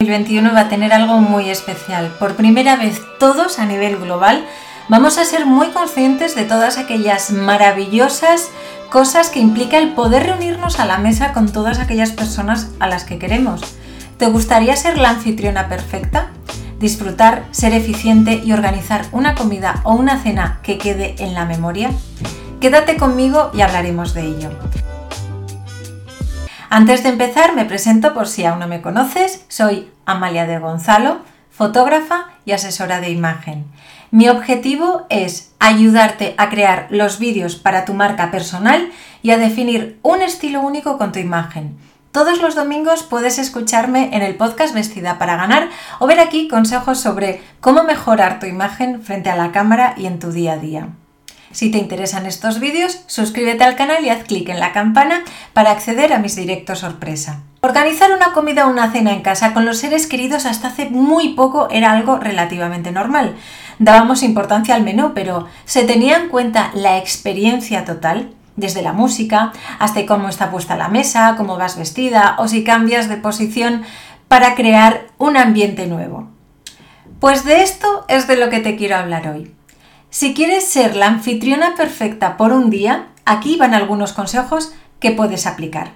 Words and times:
2021 0.00 0.54
va 0.54 0.60
a 0.60 0.68
tener 0.68 0.92
algo 0.92 1.20
muy 1.20 1.50
especial. 1.50 2.14
Por 2.20 2.36
primera 2.36 2.76
vez 2.76 3.02
todos 3.18 3.58
a 3.58 3.66
nivel 3.66 3.96
global 3.96 4.44
vamos 4.88 5.18
a 5.18 5.24
ser 5.24 5.44
muy 5.44 5.70
conscientes 5.70 6.36
de 6.36 6.44
todas 6.44 6.78
aquellas 6.78 7.32
maravillosas 7.32 8.50
cosas 8.92 9.28
que 9.28 9.40
implica 9.40 9.76
el 9.76 9.94
poder 9.94 10.22
reunirnos 10.22 10.78
a 10.78 10.86
la 10.86 10.98
mesa 10.98 11.32
con 11.32 11.50
todas 11.50 11.80
aquellas 11.80 12.12
personas 12.12 12.70
a 12.78 12.86
las 12.86 13.02
que 13.02 13.18
queremos. 13.18 13.60
¿Te 14.18 14.28
gustaría 14.28 14.76
ser 14.76 14.98
la 14.98 15.10
anfitriona 15.10 15.68
perfecta? 15.68 16.28
Disfrutar, 16.78 17.46
ser 17.50 17.74
eficiente 17.74 18.40
y 18.44 18.52
organizar 18.52 19.04
una 19.10 19.34
comida 19.34 19.80
o 19.82 19.94
una 19.94 20.22
cena 20.22 20.60
que 20.62 20.78
quede 20.78 21.16
en 21.18 21.34
la 21.34 21.44
memoria? 21.44 21.90
Quédate 22.60 22.96
conmigo 22.96 23.50
y 23.52 23.62
hablaremos 23.62 24.14
de 24.14 24.26
ello. 24.26 24.50
Antes 26.70 27.02
de 27.02 27.08
empezar, 27.08 27.54
me 27.54 27.64
presento 27.64 28.12
por 28.12 28.28
si 28.28 28.44
aún 28.44 28.58
no 28.58 28.68
me 28.68 28.82
conoces. 28.82 29.46
Soy 29.48 29.90
Amalia 30.04 30.46
de 30.46 30.58
Gonzalo, 30.58 31.20
fotógrafa 31.50 32.26
y 32.44 32.52
asesora 32.52 33.00
de 33.00 33.08
imagen. 33.08 33.64
Mi 34.10 34.28
objetivo 34.28 35.06
es 35.08 35.54
ayudarte 35.60 36.34
a 36.36 36.50
crear 36.50 36.86
los 36.90 37.18
vídeos 37.18 37.56
para 37.56 37.86
tu 37.86 37.94
marca 37.94 38.30
personal 38.30 38.90
y 39.22 39.30
a 39.30 39.38
definir 39.38 39.98
un 40.02 40.20
estilo 40.20 40.60
único 40.60 40.98
con 40.98 41.10
tu 41.10 41.18
imagen. 41.18 41.78
Todos 42.12 42.42
los 42.42 42.54
domingos 42.54 43.02
puedes 43.02 43.38
escucharme 43.38 44.10
en 44.14 44.20
el 44.20 44.34
podcast 44.34 44.74
Vestida 44.74 45.18
para 45.18 45.36
ganar 45.36 45.70
o 46.00 46.06
ver 46.06 46.20
aquí 46.20 46.48
consejos 46.48 47.00
sobre 47.00 47.42
cómo 47.60 47.82
mejorar 47.84 48.40
tu 48.40 48.46
imagen 48.46 49.02
frente 49.02 49.30
a 49.30 49.36
la 49.36 49.52
cámara 49.52 49.94
y 49.96 50.04
en 50.04 50.18
tu 50.18 50.32
día 50.32 50.52
a 50.52 50.58
día. 50.58 50.88
Si 51.50 51.70
te 51.70 51.78
interesan 51.78 52.26
estos 52.26 52.60
vídeos, 52.60 53.00
suscríbete 53.06 53.64
al 53.64 53.76
canal 53.76 54.04
y 54.04 54.10
haz 54.10 54.24
clic 54.24 54.48
en 54.50 54.60
la 54.60 54.72
campana 54.72 55.22
para 55.54 55.70
acceder 55.70 56.12
a 56.12 56.18
mis 56.18 56.36
directos 56.36 56.80
sorpresa. 56.80 57.40
Organizar 57.60 58.12
una 58.12 58.32
comida 58.32 58.66
o 58.66 58.70
una 58.70 58.92
cena 58.92 59.12
en 59.12 59.22
casa 59.22 59.54
con 59.54 59.64
los 59.64 59.78
seres 59.78 60.06
queridos 60.06 60.46
hasta 60.46 60.68
hace 60.68 60.90
muy 60.90 61.30
poco 61.30 61.68
era 61.70 61.90
algo 61.92 62.18
relativamente 62.18 62.92
normal. 62.92 63.34
Dábamos 63.78 64.22
importancia 64.22 64.74
al 64.74 64.84
menú, 64.84 65.12
pero 65.14 65.48
¿se 65.64 65.84
tenía 65.84 66.18
en 66.18 66.28
cuenta 66.28 66.70
la 66.74 66.98
experiencia 66.98 67.84
total? 67.84 68.30
Desde 68.56 68.82
la 68.82 68.92
música 68.92 69.52
hasta 69.78 70.04
cómo 70.04 70.28
está 70.28 70.50
puesta 70.50 70.76
la 70.76 70.88
mesa, 70.88 71.34
cómo 71.36 71.56
vas 71.56 71.78
vestida 71.78 72.36
o 72.38 72.48
si 72.48 72.64
cambias 72.64 73.08
de 73.08 73.16
posición 73.16 73.82
para 74.26 74.54
crear 74.54 75.06
un 75.16 75.36
ambiente 75.36 75.86
nuevo. 75.86 76.28
Pues 77.20 77.44
de 77.44 77.62
esto 77.62 78.04
es 78.08 78.26
de 78.28 78.36
lo 78.36 78.50
que 78.50 78.60
te 78.60 78.76
quiero 78.76 78.96
hablar 78.96 79.28
hoy. 79.28 79.57
Si 80.10 80.32
quieres 80.32 80.64
ser 80.66 80.96
la 80.96 81.06
anfitriona 81.06 81.74
perfecta 81.74 82.38
por 82.38 82.52
un 82.52 82.70
día, 82.70 83.08
aquí 83.26 83.56
van 83.56 83.74
algunos 83.74 84.14
consejos 84.14 84.72
que 85.00 85.10
puedes 85.10 85.46
aplicar. 85.46 85.90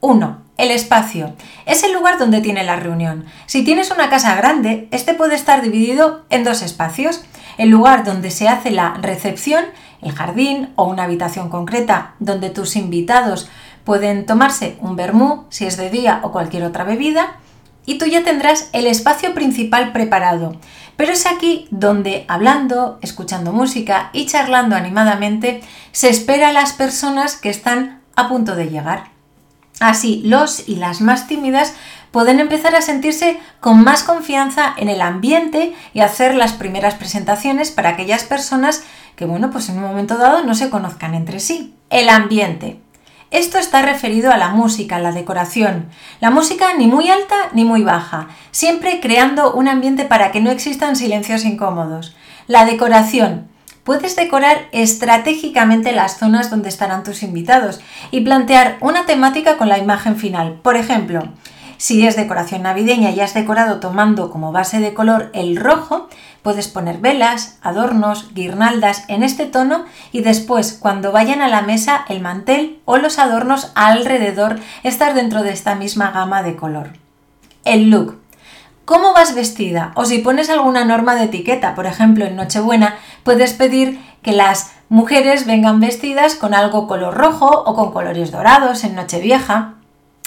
1. 0.00 0.38
El 0.56 0.72
espacio. 0.72 1.34
Es 1.64 1.84
el 1.84 1.92
lugar 1.92 2.18
donde 2.18 2.40
tiene 2.40 2.64
la 2.64 2.74
reunión. 2.76 3.26
Si 3.46 3.62
tienes 3.62 3.92
una 3.92 4.10
casa 4.10 4.34
grande, 4.34 4.88
este 4.90 5.14
puede 5.14 5.36
estar 5.36 5.62
dividido 5.62 6.24
en 6.30 6.42
dos 6.42 6.62
espacios. 6.62 7.24
El 7.56 7.70
lugar 7.70 8.04
donde 8.04 8.32
se 8.32 8.48
hace 8.48 8.72
la 8.72 8.94
recepción, 8.94 9.64
el 10.02 10.12
jardín 10.12 10.70
o 10.74 10.84
una 10.84 11.04
habitación 11.04 11.48
concreta 11.48 12.16
donde 12.18 12.50
tus 12.50 12.74
invitados 12.74 13.48
pueden 13.84 14.26
tomarse 14.26 14.76
un 14.80 14.96
vermú 14.96 15.44
si 15.50 15.64
es 15.64 15.76
de 15.76 15.90
día 15.90 16.18
o 16.24 16.32
cualquier 16.32 16.64
otra 16.64 16.82
bebida. 16.82 17.36
Y 17.86 17.98
tú 17.98 18.06
ya 18.06 18.22
tendrás 18.22 18.68
el 18.72 18.86
espacio 18.86 19.34
principal 19.34 19.92
preparado. 19.92 20.56
Pero 20.96 21.12
es 21.12 21.26
aquí 21.26 21.66
donde, 21.70 22.24
hablando, 22.28 22.98
escuchando 23.02 23.52
música 23.52 24.10
y 24.12 24.26
charlando 24.26 24.76
animadamente, 24.76 25.60
se 25.92 26.08
espera 26.08 26.48
a 26.48 26.52
las 26.52 26.72
personas 26.72 27.36
que 27.36 27.50
están 27.50 28.00
a 28.16 28.28
punto 28.28 28.54
de 28.54 28.68
llegar. 28.68 29.10
Así, 29.80 30.22
los 30.24 30.68
y 30.68 30.76
las 30.76 31.00
más 31.00 31.26
tímidas 31.26 31.74
pueden 32.12 32.38
empezar 32.38 32.76
a 32.76 32.80
sentirse 32.80 33.40
con 33.58 33.82
más 33.82 34.04
confianza 34.04 34.72
en 34.76 34.88
el 34.88 35.00
ambiente 35.00 35.74
y 35.92 36.00
hacer 36.00 36.36
las 36.36 36.52
primeras 36.52 36.94
presentaciones 36.94 37.72
para 37.72 37.90
aquellas 37.90 38.22
personas 38.22 38.84
que, 39.16 39.24
bueno, 39.24 39.50
pues 39.50 39.68
en 39.68 39.78
un 39.78 39.82
momento 39.82 40.16
dado 40.16 40.44
no 40.44 40.54
se 40.54 40.70
conozcan 40.70 41.14
entre 41.14 41.40
sí. 41.40 41.74
El 41.90 42.08
ambiente. 42.08 42.83
Esto 43.34 43.58
está 43.58 43.82
referido 43.82 44.30
a 44.30 44.36
la 44.36 44.50
música, 44.50 45.00
la 45.00 45.10
decoración. 45.10 45.86
La 46.20 46.30
música 46.30 46.72
ni 46.78 46.86
muy 46.86 47.10
alta 47.10 47.34
ni 47.52 47.64
muy 47.64 47.82
baja, 47.82 48.28
siempre 48.52 49.00
creando 49.00 49.52
un 49.54 49.66
ambiente 49.66 50.04
para 50.04 50.30
que 50.30 50.40
no 50.40 50.52
existan 50.52 50.94
silencios 50.94 51.44
incómodos. 51.44 52.14
La 52.46 52.64
decoración. 52.64 53.48
Puedes 53.82 54.14
decorar 54.14 54.68
estratégicamente 54.70 55.90
las 55.90 56.16
zonas 56.16 56.48
donde 56.48 56.68
estarán 56.68 57.02
tus 57.02 57.24
invitados 57.24 57.80
y 58.12 58.20
plantear 58.20 58.76
una 58.80 59.04
temática 59.04 59.56
con 59.56 59.68
la 59.68 59.78
imagen 59.78 60.16
final. 60.16 60.60
Por 60.62 60.76
ejemplo, 60.76 61.24
si 61.84 62.06
es 62.06 62.16
decoración 62.16 62.62
navideña 62.62 63.10
y 63.10 63.20
has 63.20 63.34
decorado 63.34 63.78
tomando 63.78 64.30
como 64.30 64.52
base 64.52 64.80
de 64.80 64.94
color 64.94 65.28
el 65.34 65.54
rojo, 65.54 66.08
puedes 66.40 66.66
poner 66.66 66.96
velas, 66.96 67.58
adornos, 67.60 68.32
guirnaldas 68.32 69.04
en 69.08 69.22
este 69.22 69.44
tono 69.44 69.84
y 70.10 70.22
después 70.22 70.78
cuando 70.80 71.12
vayan 71.12 71.42
a 71.42 71.48
la 71.48 71.60
mesa 71.60 72.06
el 72.08 72.22
mantel 72.22 72.80
o 72.86 72.96
los 72.96 73.18
adornos 73.18 73.70
alrededor 73.74 74.60
estar 74.82 75.12
dentro 75.12 75.42
de 75.42 75.52
esta 75.52 75.74
misma 75.74 76.10
gama 76.10 76.42
de 76.42 76.56
color. 76.56 76.88
El 77.66 77.90
look. 77.90 78.18
¿Cómo 78.86 79.12
vas 79.12 79.34
vestida? 79.34 79.92
O 79.94 80.06
si 80.06 80.20
pones 80.20 80.48
alguna 80.48 80.86
norma 80.86 81.14
de 81.14 81.24
etiqueta, 81.24 81.74
por 81.74 81.84
ejemplo 81.84 82.24
en 82.24 82.36
Nochebuena, 82.36 82.96
puedes 83.24 83.52
pedir 83.52 84.00
que 84.22 84.32
las 84.32 84.72
mujeres 84.88 85.44
vengan 85.44 85.80
vestidas 85.80 86.34
con 86.34 86.54
algo 86.54 86.86
color 86.86 87.12
rojo 87.12 87.46
o 87.46 87.74
con 87.74 87.92
colores 87.92 88.30
dorados 88.30 88.84
en 88.84 88.94
Nochevieja. 88.94 89.74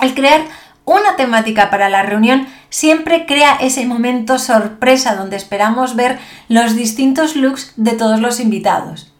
El 0.00 0.16
crear 0.16 0.46
una 0.84 1.16
temática 1.16 1.70
para 1.70 1.88
la 1.88 2.02
reunión 2.02 2.46
siempre 2.68 3.26
crea 3.26 3.56
ese 3.56 3.86
momento 3.86 4.38
sorpresa 4.38 5.14
donde 5.14 5.36
esperamos 5.36 5.96
ver 5.96 6.18
los 6.48 6.76
distintos 6.76 7.36
looks 7.36 7.72
de 7.76 7.92
todos 7.92 8.20
los 8.20 8.40
invitados. 8.40 9.12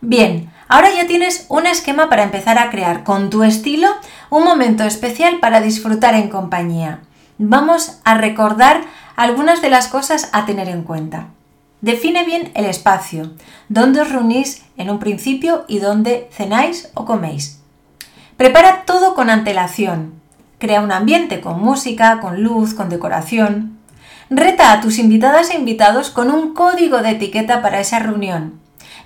Bien, 0.00 0.50
ahora 0.68 0.92
ya 0.94 1.06
tienes 1.06 1.46
un 1.48 1.66
esquema 1.66 2.08
para 2.08 2.22
empezar 2.22 2.58
a 2.58 2.70
crear 2.70 3.02
con 3.02 3.30
tu 3.30 3.42
estilo 3.42 3.88
un 4.30 4.44
momento 4.44 4.84
especial 4.84 5.40
para 5.40 5.60
disfrutar 5.60 6.14
en 6.14 6.28
compañía. 6.28 7.00
Vamos 7.38 8.00
a 8.04 8.16
recordar 8.16 8.82
algunas 9.16 9.62
de 9.62 9.70
las 9.70 9.88
cosas 9.88 10.28
a 10.32 10.46
tener 10.46 10.68
en 10.68 10.82
cuenta. 10.82 11.28
Define 11.80 12.24
bien 12.24 12.52
el 12.54 12.64
espacio, 12.64 13.32
dónde 13.68 14.00
os 14.00 14.10
reunís 14.10 14.64
en 14.76 14.90
un 14.90 14.98
principio 14.98 15.64
y 15.68 15.78
dónde 15.78 16.28
cenáis 16.32 16.90
o 16.94 17.04
coméis. 17.04 17.60
Prepara 18.36 18.84
todo 18.84 19.14
con 19.14 19.30
antelación, 19.30 20.15
Crea 20.58 20.80
un 20.80 20.90
ambiente 20.90 21.42
con 21.42 21.60
música, 21.60 22.18
con 22.20 22.42
luz, 22.42 22.72
con 22.72 22.88
decoración. 22.88 23.78
Reta 24.30 24.72
a 24.72 24.80
tus 24.80 24.98
invitadas 24.98 25.50
e 25.50 25.56
invitados 25.56 26.10
con 26.10 26.30
un 26.30 26.54
código 26.54 27.02
de 27.02 27.10
etiqueta 27.10 27.60
para 27.60 27.78
esa 27.80 27.98
reunión. 27.98 28.54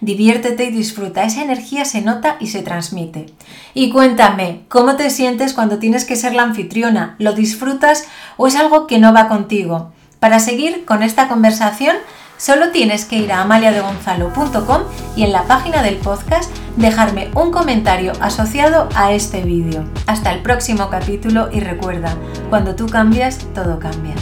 Diviértete 0.00 0.65
y 0.65 0.71
disfruta, 0.71 1.25
esa 1.25 1.43
energía 1.43 1.84
se 1.84 2.03
nota 2.03 2.37
y 2.39 2.47
se 2.47 2.62
transmite. 2.62 3.27
Y 3.75 3.91
cuéntame, 3.91 4.62
¿cómo 4.69 4.97
te 4.97 5.10
sientes 5.10 5.53
cuando 5.53 5.78
tienes 5.78 6.05
que 6.05 6.16
ser 6.16 6.34
la 6.34 6.44
anfitriona? 6.44 7.16
¿Lo 7.19 7.33
disfrutas 7.33 8.05
o 8.37 8.47
es 8.47 8.55
algo 8.55 8.87
que 8.87 8.99
no 8.99 9.12
va 9.12 9.28
contigo? 9.28 9.93
Para 10.21 10.39
seguir 10.39 10.84
con 10.84 11.03
esta 11.03 11.28
conversación, 11.28 11.97
Solo 12.41 12.71
tienes 12.71 13.05
que 13.05 13.17
ir 13.17 13.33
a 13.33 13.43
amaliadegonzalo.com 13.43 14.84
y 15.15 15.25
en 15.25 15.33
la 15.33 15.43
página 15.43 15.83
del 15.83 15.97
podcast 15.97 16.51
dejarme 16.78 17.31
un 17.34 17.51
comentario 17.51 18.12
asociado 18.19 18.89
a 18.95 19.12
este 19.12 19.43
vídeo. 19.43 19.84
Hasta 20.06 20.33
el 20.33 20.41
próximo 20.41 20.89
capítulo 20.89 21.51
y 21.53 21.61
recuerda, 21.61 22.15
cuando 22.49 22.75
tú 22.75 22.87
cambias, 22.87 23.41
todo 23.53 23.78
cambia. 23.78 24.15